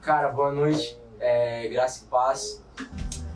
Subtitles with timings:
[0.00, 2.64] Cara, boa noite, é, graça e paz.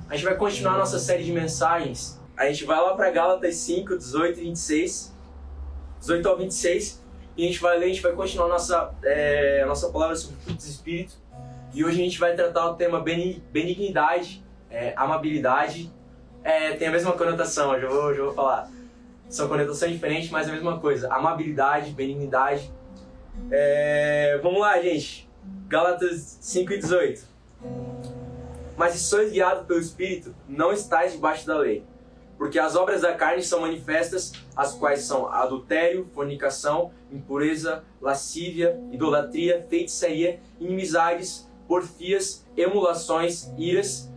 [0.08, 2.20] A gente vai continuar nossa série de mensagens.
[2.36, 5.12] A gente vai lá para Gálatas 5, 18 e 26.
[5.98, 7.02] 18 ao 26.
[7.36, 10.66] E a gente vai ler, a gente vai continuar nossa, é, nossa palavra sobre frutos
[10.66, 11.14] do Espírito.
[11.74, 15.92] E hoje a gente vai tratar o tema benignidade, é, amabilidade.
[16.44, 18.70] É, tem a mesma conotação, eu já vou, já vou falar.
[19.28, 21.12] São conotações diferentes, mas é a mesma coisa.
[21.12, 22.72] Amabilidade, benignidade.
[23.50, 25.25] É, vamos lá, gente.
[25.68, 27.24] Gálatas 5 e 18.
[28.76, 31.82] Mas se sois guiados pelo Espírito, não estáis debaixo da lei.
[32.38, 39.66] Porque as obras da carne são manifestas, as quais são adultério, fornicação, impureza, lascívia, idolatria,
[39.68, 44.08] feitiçaria, inimizades, porfias, emulações, iras,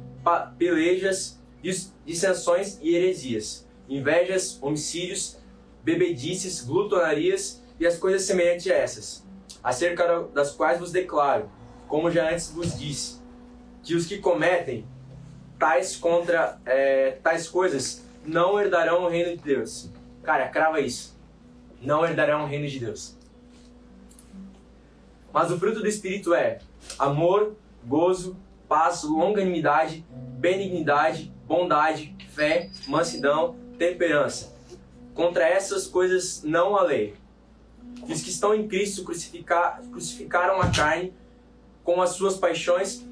[0.57, 1.39] pelejas,
[2.05, 5.37] dissensões e heresias, invejas, homicídios,
[5.83, 9.25] bebedices, glutonarias e as coisas semelhantes a essas,
[9.63, 11.49] acerca das quais vos declaro,
[11.87, 13.19] como já antes vos disse,
[13.83, 14.85] que os que cometem
[15.57, 19.89] tais contra é, tais coisas não herdarão o reino de Deus.
[20.23, 21.17] Cara, crava isso.
[21.81, 23.17] Não herdarão o reino de Deus.
[25.31, 26.59] Mas o fruto do Espírito é
[26.97, 34.55] amor, gozo, paz, longanimidade, benignidade, bondade, fé, mansidão, temperança.
[35.13, 37.15] Contra essas coisas não há lei.
[38.07, 41.13] E os que estão em Cristo crucificaram a carne
[41.83, 43.05] com as suas paixões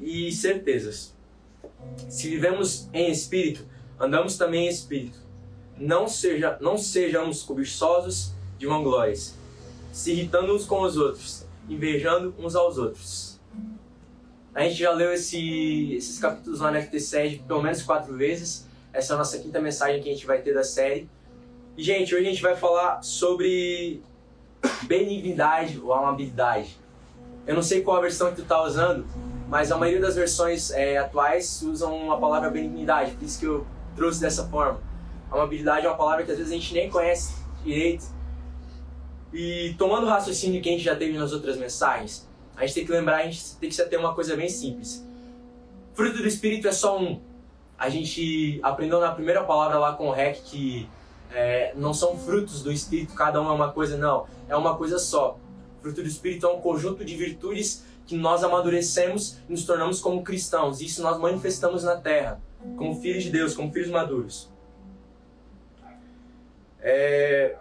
[0.00, 1.14] e certezas.
[2.08, 3.66] Se vivemos em espírito,
[3.98, 5.18] andamos também em espírito.
[5.78, 9.34] Não, seja, não sejamos cobiçosos de vanglórias,
[9.92, 13.40] se irritando uns com os outros, invejando uns aos outros.
[14.54, 18.66] A gente já leu esse, esses capítulos lá no FT7 pelo menos quatro vezes.
[18.92, 21.08] Essa é a nossa quinta mensagem que a gente vai ter da série.
[21.76, 24.02] Gente, hoje a gente vai falar sobre
[24.82, 26.76] benignidade ou amabilidade.
[27.46, 29.06] Eu não sei qual a versão que tu tá usando,
[29.48, 33.66] mas a maioria das versões é, atuais usam a palavra benignidade, por isso que eu
[33.96, 34.80] trouxe dessa forma.
[35.30, 38.04] Amabilidade é uma palavra que às vezes a gente nem conhece direito.
[39.32, 42.84] E tomando o raciocínio que a gente já teve nas outras mensagens, a gente tem
[42.84, 45.08] que lembrar, a gente tem que ter uma coisa bem simples.
[45.94, 47.18] Fruto do Espírito é só um.
[47.78, 50.88] A gente aprendeu na primeira palavra lá com o REC que
[51.34, 54.26] é, não são frutos do Espírito, cada um é uma coisa, não.
[54.48, 55.38] É uma coisa só.
[55.80, 60.22] Fruto do Espírito é um conjunto de virtudes que nós amadurecemos e nos tornamos como
[60.22, 60.80] cristãos.
[60.80, 62.40] Isso nós manifestamos na terra,
[62.76, 64.50] como filhos de Deus, como filhos maduros.
[66.80, 67.56] É...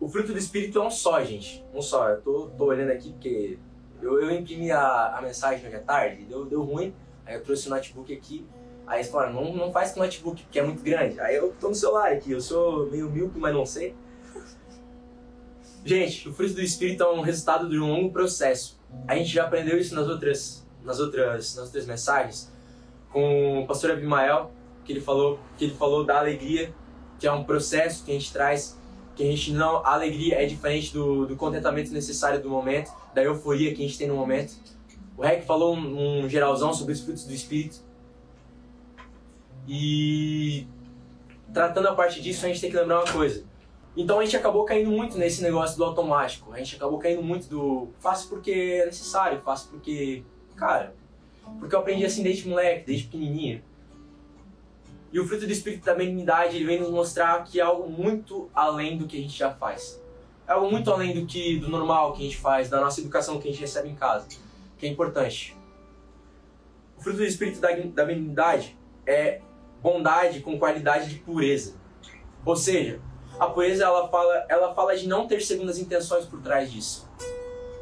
[0.00, 1.64] O fruto do Espírito é um só, gente.
[1.74, 2.08] Um só.
[2.08, 3.58] Eu tô, tô olhando aqui porque
[4.00, 6.94] eu, eu imprimi a, a mensagem hoje à tarde, deu, deu ruim.
[7.26, 8.46] Aí eu trouxe o notebook aqui.
[8.88, 11.20] Aí eles falaram, não, não faz com notebook, porque é muito grande.
[11.20, 13.94] Aí eu tô no celular aqui, eu sou meio míope, mas não sei.
[15.84, 19.44] Gente, o fruto do Espírito é um resultado de um longo processo a gente já
[19.44, 22.50] aprendeu isso nas outras, nas outras, nas outras mensagens
[23.10, 24.50] com o pastor Abimael,
[24.84, 26.74] que ele falou, que ele falou da alegria,
[27.18, 28.78] que é um processo que a gente traz,
[29.16, 33.22] que a gente não, a alegria é diferente do, do contentamento necessário do momento, da
[33.22, 34.54] euforia que a gente tem no momento.
[35.16, 37.80] O Rec falou um, um geralzão sobre os frutos do espírito.
[39.68, 40.66] E
[41.52, 43.44] tratando a parte disso, a gente tem que lembrar uma coisa.
[43.94, 46.52] Então a gente acabou caindo muito nesse negócio do automático.
[46.52, 50.24] A gente acabou caindo muito do faço porque é necessário, faço porque,
[50.56, 50.94] cara,
[51.58, 53.62] porque eu aprendi assim desde moleque, desde pequenininho.
[55.12, 58.48] E o fruto do Espírito da benignidade, ele vem nos mostrar que é algo muito
[58.54, 60.00] além do que a gente já faz.
[60.46, 63.40] É algo muito além do que do normal que a gente faz, da nossa educação
[63.40, 64.28] que a gente recebe em casa,
[64.78, 65.56] que é importante.
[66.96, 68.76] O fruto do Espírito da, da benignidade
[69.06, 69.40] é
[69.82, 71.74] bondade com qualidade de pureza.
[72.44, 73.00] Ou seja,
[73.38, 77.08] a pureza ela fala, ela fala de não ter segundas intenções por trás disso.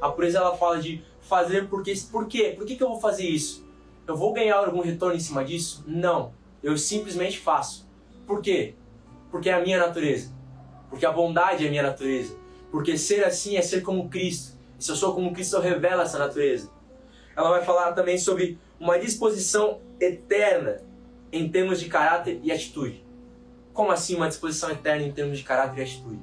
[0.01, 2.55] A pureza ela fala de fazer porque por quê?
[2.57, 3.67] Por que, que eu vou fazer isso?
[4.07, 5.83] Eu vou ganhar algum retorno em cima disso?
[5.87, 6.33] Não.
[6.63, 7.89] Eu simplesmente faço.
[8.27, 8.75] Por quê?
[9.31, 10.33] Porque é a minha natureza.
[10.89, 12.37] Porque a bondade é a minha natureza.
[12.71, 14.57] Porque ser assim é ser como Cristo.
[14.79, 16.71] E se eu sou como Cristo, eu revelo essa natureza.
[17.35, 20.83] Ela vai falar também sobre uma disposição eterna
[21.33, 23.05] em termos de caráter e atitude.
[23.73, 26.21] Como assim uma disposição eterna em termos de caráter e atitude?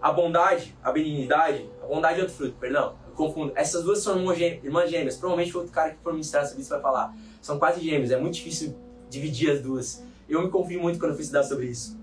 [0.00, 3.52] A bondade, a benignidade, a bondade é outro fruto, perdão, eu confundo.
[3.54, 5.16] Essas duas são irmãs gêmeas.
[5.16, 7.14] Provavelmente o outro cara que for ministrar sobre isso vai falar.
[7.40, 8.76] São quase gêmeas, é muito difícil
[9.10, 10.04] dividir as duas.
[10.28, 11.98] Eu me confio muito quando eu fui estudar sobre isso.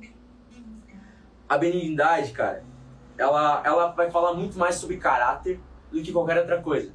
[1.48, 2.64] A benignidade, cara,
[3.18, 5.60] ela, ela vai falar muito mais sobre caráter
[5.92, 6.92] do que qualquer outra coisa.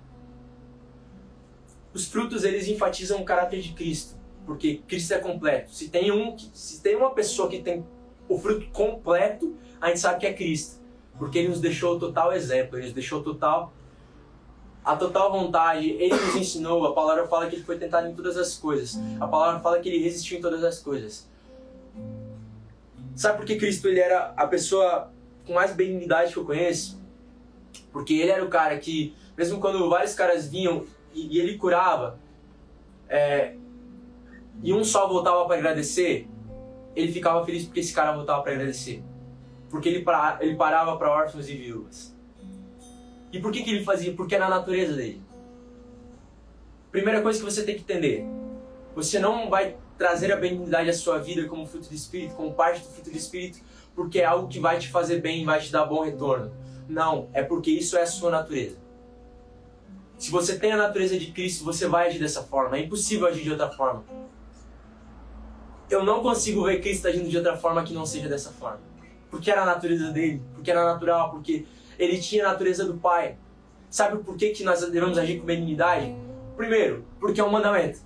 [1.92, 4.17] Os frutos, eles enfatizam o caráter de Cristo
[4.48, 5.70] porque Cristo é completo.
[5.74, 7.84] Se tem, um, se tem uma pessoa que tem
[8.26, 10.80] o fruto completo, a gente sabe que é Cristo.
[11.18, 13.74] Porque ele nos deixou o total exemplo, ele nos deixou total
[14.82, 18.38] a total vontade, ele nos ensinou, a palavra fala que ele foi tentado em todas
[18.38, 18.98] as coisas.
[19.20, 21.28] A palavra fala que ele resistiu em todas as coisas.
[23.14, 25.12] Sabe por que Cristo ele era a pessoa
[25.46, 26.98] com mais benignidade que eu conheço?
[27.92, 32.18] Porque ele era o cara que, mesmo quando vários caras vinham e, ele curava,
[33.10, 33.56] é,
[34.62, 36.28] e um só voltava para agradecer,
[36.94, 39.02] ele ficava feliz porque esse cara voltava para agradecer.
[39.70, 42.16] Porque ele, para, ele parava para órfãos e viúvas.
[43.32, 44.12] E por que, que ele fazia?
[44.14, 45.22] Porque era a natureza dele.
[46.90, 48.24] Primeira coisa que você tem que entender:
[48.94, 52.80] você não vai trazer a benignidade à sua vida como fruto do Espírito, como parte
[52.80, 53.58] do fruto do Espírito,
[53.94, 56.50] porque é algo que vai te fazer bem e vai te dar bom retorno.
[56.88, 58.78] Não, é porque isso é a sua natureza.
[60.16, 62.76] Se você tem a natureza de Cristo, você vai agir dessa forma.
[62.76, 64.04] É impossível agir de outra forma.
[65.90, 68.80] Eu não consigo ver Cristo agindo de outra forma que não seja dessa forma.
[69.30, 71.66] Porque era a natureza dele, porque era natural, porque
[71.98, 73.36] ele tinha a natureza do Pai.
[73.90, 76.14] Sabe por que, que nós devemos agir com benignidade?
[76.56, 78.00] Primeiro, porque é um mandamento.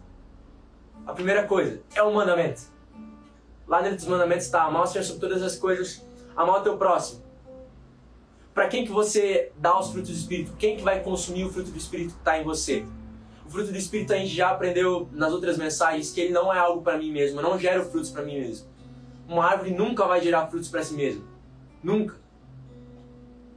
[1.07, 2.63] A primeira coisa, é um mandamento.
[3.67, 6.05] Lá dentro dos mandamentos está amar o Senhor sobre todas as coisas,
[6.37, 7.23] amar o teu próximo.
[8.55, 10.53] Para quem que você dá os frutos do Espírito?
[10.59, 12.85] Quem que vai consumir o fruto do Espírito que está em você?
[13.47, 16.59] O fruto do Espírito a gente já aprendeu nas outras mensagens que ele não é
[16.59, 18.67] algo para mim mesmo, eu não gero frutos para mim mesmo.
[19.29, 21.25] Uma árvore nunca vai gerar frutos para si mesma.
[21.83, 22.23] Nunca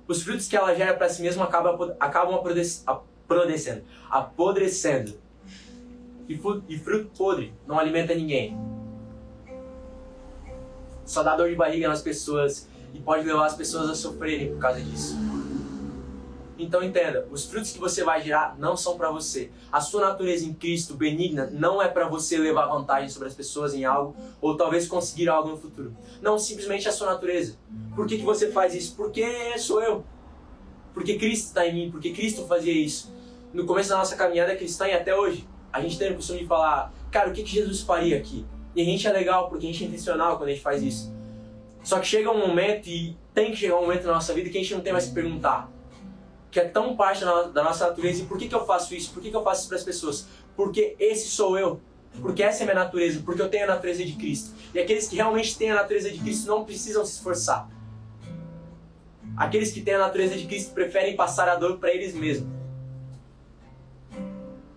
[0.07, 5.13] os frutos que ela gera para si mesma acabam, acabam apodrecendo, apodrecendo.
[6.27, 6.39] E,
[6.69, 8.57] e fruto podre não alimenta ninguém.
[11.05, 14.59] Só dá dor de barriga nas pessoas e pode levar as pessoas a sofrerem por
[14.59, 15.15] causa disso.
[16.57, 19.51] Então entenda, os frutos que você vai gerar não são para você.
[19.71, 23.73] A sua natureza em Cristo benigna não é para você levar vantagem sobre as pessoas
[23.73, 25.95] em algo ou talvez conseguir algo no futuro.
[26.21, 27.57] Não, simplesmente a sua natureza.
[27.93, 28.95] Por que, que você faz isso?
[28.95, 30.05] Porque sou eu.
[30.93, 33.13] Porque Cristo está em mim, porque Cristo fazia isso.
[33.53, 36.45] No começo da nossa caminhada cristã e até hoje, a gente tem o costume de
[36.45, 38.45] falar, cara, o que, que Jesus faria aqui?
[38.73, 41.13] E a gente é legal porque a gente é intencional quando a gente faz isso.
[41.83, 44.57] Só que chega um momento, e tem que chegar um momento na nossa vida que
[44.57, 45.74] a gente não tem mais que perguntar
[46.55, 48.23] que é tão parte da nossa natureza.
[48.23, 49.11] E por que, que eu faço isso?
[49.11, 50.25] Por que, que eu faço isso para as pessoas?
[50.55, 51.81] Porque esse sou eu.
[52.21, 53.21] Porque essa é a minha natureza.
[53.25, 54.55] Porque eu tenho a natureza de Cristo.
[54.73, 57.69] E aqueles que realmente têm a natureza de Cristo não precisam se esforçar.
[59.35, 62.47] Aqueles que têm a natureza de Cristo preferem passar a dor para eles mesmos.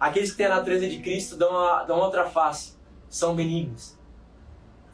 [0.01, 2.73] Aqueles que têm a natureza de Cristo dão, a, dão outra face.
[3.09, 3.97] São benignos.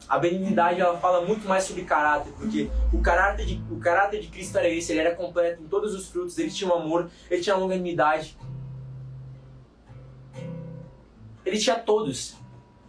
[0.07, 4.27] A benignidade ela fala muito mais sobre caráter, porque o caráter de, o caráter de
[4.27, 7.41] Cristo era esse, ele era completo em todos os frutos, ele tinha um amor, ele
[7.41, 8.37] tinha longanimidade.
[11.43, 12.35] Ele tinha todos.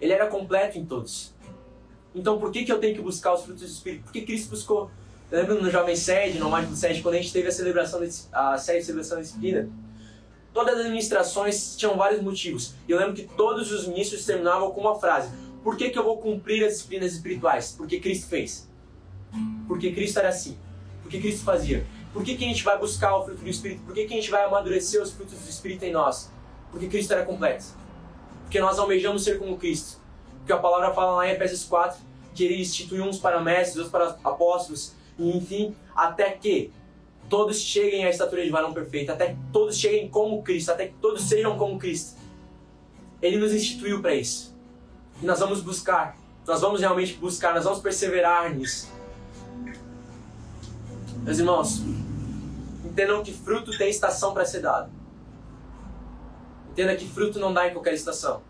[0.01, 1.35] Ele era completo em todos.
[2.15, 4.05] Então por que, que eu tenho que buscar os frutos do Espírito?
[4.05, 4.91] Porque Cristo buscou.
[5.31, 8.11] Eu lembro no Jovem Sede, no Mágico Sede, quando a gente teve a celebração, de,
[8.33, 9.69] a série de celebração da disciplina,
[10.55, 12.75] todas as administrações tinham vários motivos.
[12.89, 15.31] E eu lembro que todos os ministros terminavam com uma frase:
[15.67, 17.75] por que, que eu vou cumprir as disciplinas espirituais?
[17.77, 18.71] Porque Cristo fez.
[19.67, 20.57] Porque Cristo era assim.
[21.03, 21.85] Porque Cristo fazia.
[22.13, 23.83] Por que, que a gente vai buscar o fruto do Espírito?
[23.83, 26.31] Por que, que a gente vai amadurecer os frutos do Espírito em nós?
[26.71, 27.65] Porque Cristo era completo.
[28.45, 29.99] Porque nós almejamos ser como Cristo.
[30.39, 31.99] Porque a palavra fala lá em Efésios 4
[32.33, 36.71] que ele instituiu uns para mestres, outros para apóstolos, e enfim, até que
[37.29, 40.95] todos cheguem à estatura de varão perfeito, até que todos cheguem como Cristo, até que
[41.03, 42.17] todos sejam como Cristo.
[43.21, 44.56] Ele nos instituiu para isso.
[45.23, 46.17] E nós vamos buscar.
[46.47, 48.89] Nós vamos realmente buscar, nós vamos perseverar nisso.
[51.23, 51.83] Meus irmãos,
[52.85, 54.91] entendam que fruto tem estação para ser dado.
[56.71, 58.43] Entenda que fruto não dá em qualquer estação.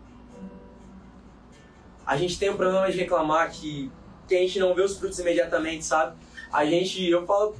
[2.05, 3.91] A gente tem o problema de reclamar que,
[4.27, 6.15] que a gente não vê os frutos imediatamente, sabe?
[6.51, 7.55] A gente, eu falo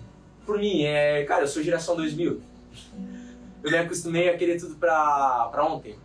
[0.46, 2.42] por mim, é, cara, eu sou geração 2000.
[3.64, 5.98] Eu me acostumei a querer tudo pra, pra ontem.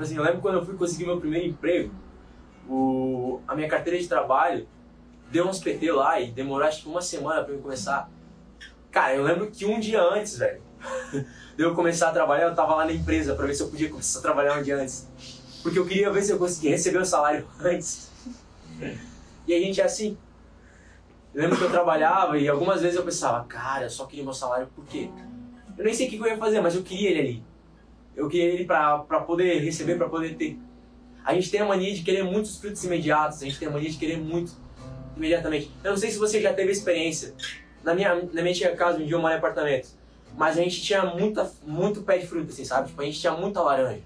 [0.00, 1.92] Tipo assim, eu lembro quando eu fui conseguir meu primeiro emprego,
[2.66, 4.66] o, a minha carteira de trabalho
[5.30, 8.10] deu uns PT lá e demorou acho que uma semana pra eu começar.
[8.90, 10.62] Cara, eu lembro que um dia antes, velho,
[11.54, 13.90] de eu começar a trabalhar, eu tava lá na empresa pra ver se eu podia
[13.90, 15.06] começar a trabalhar um dia antes.
[15.62, 18.10] Porque eu queria ver se eu conseguia receber o salário antes.
[19.46, 20.16] E a gente é assim.
[21.34, 24.32] Eu lembro que eu trabalhava e algumas vezes eu pensava, cara, eu só queria meu
[24.32, 25.10] salário por quê?
[25.76, 27.49] Eu nem sei o que eu ia fazer, mas eu queria ele ali.
[28.20, 30.58] Eu queria ele para poder receber, para poder ter.
[31.24, 33.88] A gente tem a mania de querer muitos frutos imediatos, a gente tem a mania
[33.88, 34.52] de querer muito
[35.16, 35.70] imediatamente.
[35.82, 37.34] Eu não sei se você já teve experiência.
[37.82, 39.88] Na minha, na minha tinha casa, um dia eu em apartamento.
[40.36, 42.88] Mas a gente tinha muita, muito pé de fruta, assim, sabe?
[42.88, 44.02] Tipo, a gente tinha muita laranja.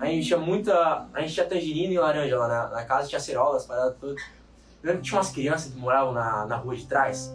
[0.00, 1.06] A gente tinha muita.
[1.14, 4.16] A gente tinha tangerina e laranja lá na, na casa, tinha cerolas, paradas tudo.
[4.16, 7.32] Eu lembro que tinha umas crianças que moravam na, na rua de trás.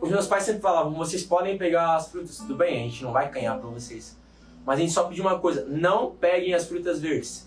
[0.00, 3.12] os meus pais sempre falavam: vocês podem pegar as frutas, tudo bem, a gente não
[3.12, 4.16] vai canhar para vocês.
[4.64, 7.46] Mas a gente só pediu uma coisa: não peguem as frutas verdes.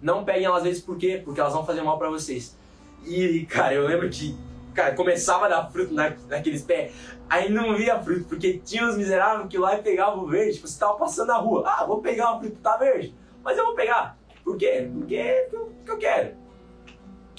[0.00, 1.20] Não peguem elas verdes por quê?
[1.24, 2.56] Porque elas vão fazer mal para vocês.
[3.04, 4.36] E, cara, eu lembro que
[4.74, 6.92] cara, começava a dar fruto na, naqueles pés,
[7.28, 10.54] aí não via fruto, porque tinha uns miseráveis que lá pegavam o verde.
[10.54, 13.64] Tipo, você tava passando na rua, ah, vou pegar uma fruta, tá verde, mas eu
[13.64, 14.16] vou pegar.
[14.44, 14.88] Por quê?
[14.92, 16.36] Porque, porque eu quero.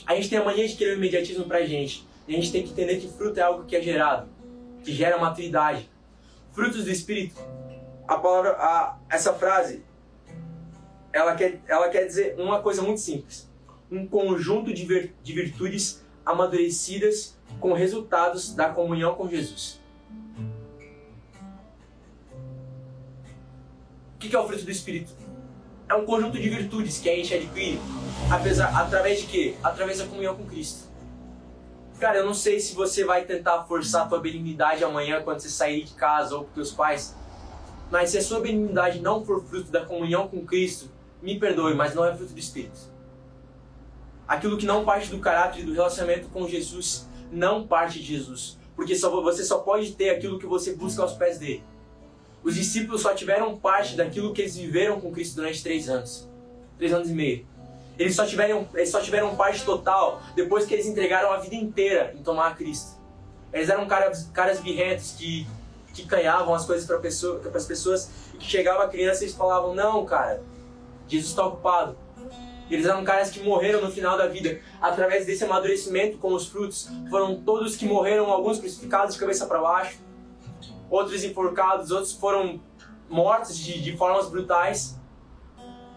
[0.05, 2.07] A gente tem a mania de querer o imediatismo pra gente.
[2.27, 4.29] E a gente tem que entender que fruto é algo que é gerado,
[4.83, 5.89] que gera maturidade.
[6.51, 7.35] Frutos do Espírito.
[8.09, 9.85] A palavra, a, essa frase,
[11.13, 13.47] ela quer, ela quer dizer uma coisa muito simples.
[13.91, 19.79] Um conjunto de, vir, de virtudes amadurecidas com resultados da comunhão com Jesus.
[24.15, 25.13] O que é o fruto do Espírito?
[25.87, 27.79] É um conjunto de virtudes que a gente adquire
[28.31, 29.55] apesar, através de quê?
[29.63, 30.89] Através da comunhão com Cristo.
[31.99, 35.49] Cara, eu não sei se você vai tentar forçar a tua benignidade amanhã quando você
[35.49, 37.15] sair de casa ou com teus pais,
[37.91, 40.89] mas se a sua benignidade não for fruto da comunhão com Cristo,
[41.21, 42.79] me perdoe, mas não é fruto do Espírito.
[44.27, 48.57] Aquilo que não parte do caráter e do relacionamento com Jesus não parte de Jesus,
[48.75, 51.63] porque só, você só pode ter aquilo que você busca aos pés dele.
[52.43, 56.29] Os discípulos só tiveram parte daquilo que eles viveram com Cristo durante três anos,
[56.77, 57.45] três anos e meio.
[57.97, 62.13] Eles só tiveram, eles só tiveram parte total depois que eles entregaram a vida inteira
[62.17, 62.97] em tomar a Cristo.
[63.51, 65.45] Eles eram caras, caras birrentos que,
[65.93, 69.73] que canhavam as coisas para pessoa, as pessoas que chegava a criança e eles falavam:
[69.73, 70.41] Não, cara,
[71.07, 71.97] Jesus está ocupado.
[72.69, 74.59] Eles eram caras que morreram no final da vida.
[74.79, 79.59] Através desse amadurecimento com os frutos, foram todos que morreram, alguns crucificados de cabeça para
[79.59, 79.97] baixo,
[80.89, 82.61] outros enforcados, outros foram
[83.09, 84.99] mortos de, de formas brutais.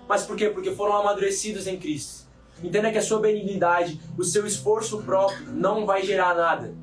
[0.09, 0.49] Mas por quê?
[0.49, 2.27] Porque foram amadurecidos em Cristo.
[2.63, 6.75] Entenda que a sua benignidade, o seu esforço próprio não vai gerar nada.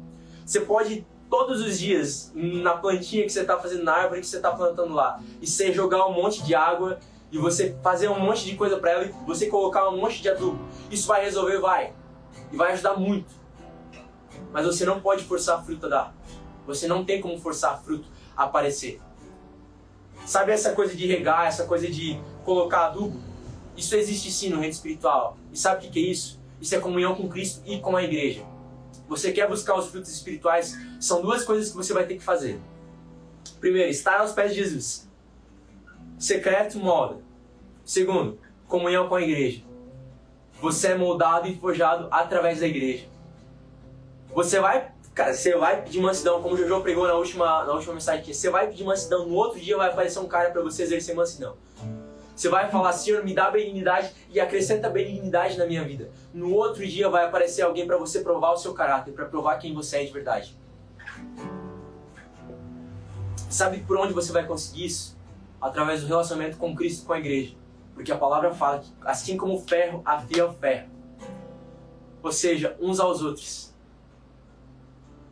[0.46, 4.38] Você pode todos os dias na plantinha que você está fazendo, na árvore que você
[4.38, 7.00] está plantando lá, e você jogar um monte de água
[7.32, 10.30] e você fazer um monte de coisa para ela e você colocar um monte de
[10.30, 10.60] adubo.
[10.90, 11.94] Isso vai resolver, vai.
[12.52, 13.32] E vai ajudar muito.
[14.52, 16.16] Mas você não pode forçar a fruta a dar.
[16.66, 19.00] Você não tem como forçar a fruta a aparecer.
[20.26, 23.20] Sabe essa coisa de regar, essa coisa de colocar adubo?
[23.78, 25.38] Isso existe sim no reino espiritual.
[25.54, 26.40] E sabe o que é isso?
[26.60, 28.44] Isso é comunhão com Cristo e com a igreja.
[29.10, 30.78] Você quer buscar os frutos espirituais?
[31.00, 32.60] São duas coisas que você vai ter que fazer.
[33.60, 35.10] Primeiro, estar aos pés de Jesus.
[36.18, 37.18] Secreto molda.
[37.84, 39.64] Segundo, comunhão com a igreja.
[40.62, 43.08] Você é moldado e forjado através da igreja.
[44.34, 47.94] Você vai Cara, você vai pedir mansidão, como o Jojo pregou na última, na última
[47.94, 51.14] mensagem, você vai pedir mansidão, no outro dia vai aparecer um cara para você exercer
[51.14, 51.58] mansidão.
[52.40, 56.10] Você vai falar, Senhor, me dá benignidade e acrescenta benignidade na minha vida.
[56.34, 59.74] No outro dia vai aparecer alguém para você provar o seu caráter, para provar quem
[59.74, 60.58] você é de verdade.
[63.50, 65.18] Sabe por onde você vai conseguir isso?
[65.60, 67.58] Através do relacionamento com Cristo com a igreja.
[67.94, 70.88] Porque a palavra fala que assim como o ferro afia o ferro.
[72.24, 73.74] Ou seja, uns aos outros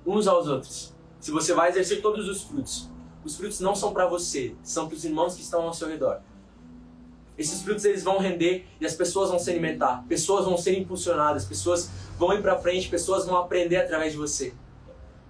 [0.06, 0.94] uns aos outros.
[1.22, 2.90] Se você vai exercer todos os frutos,
[3.24, 6.22] os frutos não são para você, são para os irmãos que estão ao seu redor.
[7.38, 11.46] Esses frutos eles vão render e as pessoas vão se alimentar, pessoas vão ser impulsionadas,
[11.46, 14.54] pessoas vão ir para frente, pessoas vão aprender através de você.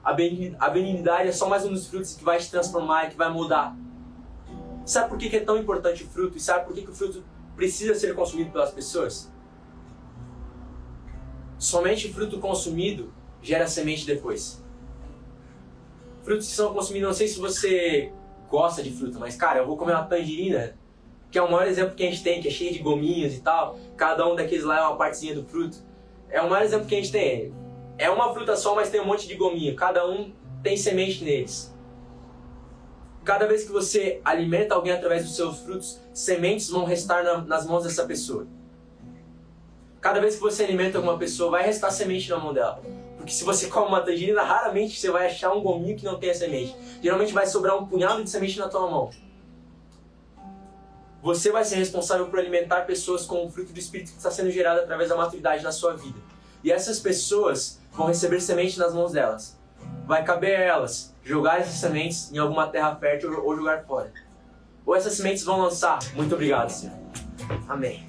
[0.04, 3.30] A benignidade é só mais um dos frutos que vai te transformar e que vai
[3.30, 3.76] mudar.
[4.86, 6.38] Sabe por que é tão importante o fruto?
[6.38, 7.24] E sabe por que o fruto
[7.58, 9.30] precisa ser consumido pelas pessoas?
[11.58, 14.66] Somente fruto consumido gera semente depois
[16.28, 18.12] frutos que são consumidos, não sei se você
[18.50, 20.78] gosta de fruta, mas cara, eu vou comer uma tangerina,
[21.29, 23.41] que é o maior exemplo que a gente tem, que é cheio de gominhos e
[23.41, 23.77] tal.
[23.96, 25.77] Cada um daqueles lá é uma partezinha do fruto.
[26.29, 27.53] É o maior exemplo que a gente tem.
[27.98, 29.75] É uma fruta só, mas tem um monte de gominho.
[29.75, 30.31] Cada um
[30.63, 31.74] tem semente neles.
[33.24, 37.65] Cada vez que você alimenta alguém através dos seus frutos, sementes vão restar na, nas
[37.65, 38.48] mãos dessa pessoa.
[40.00, 42.81] Cada vez que você alimenta alguma pessoa, vai restar semente na mão dela.
[43.17, 46.34] Porque se você come uma tangerina, raramente você vai achar um gominho que não tenha
[46.34, 46.74] semente.
[47.01, 49.10] Geralmente vai sobrar um punhado de semente na tua mão.
[51.22, 54.52] Você vai ser responsável por alimentar pessoas com o fruto do Espírito que está sendo
[54.52, 56.20] gerado através da maturidade na sua vida.
[56.64, 59.58] E essas pessoas vão receber semente nas mãos delas.
[60.06, 64.12] Vai caber a elas jogar essas sementes em alguma terra fértil ou jogar fora.
[64.86, 66.00] Ou essas sementes vão lançar.
[66.14, 66.96] Muito obrigado, Senhor.
[67.68, 68.06] Amém.